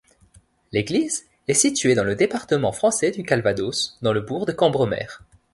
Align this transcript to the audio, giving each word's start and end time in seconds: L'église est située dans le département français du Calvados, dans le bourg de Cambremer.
L'église 0.71 1.25
est 1.47 1.53
située 1.53 1.93
dans 1.93 2.03
le 2.03 2.15
département 2.15 2.71
français 2.71 3.11
du 3.11 3.21
Calvados, 3.23 3.99
dans 4.01 4.13
le 4.13 4.21
bourg 4.21 4.47
de 4.47 4.51
Cambremer. 4.51 5.05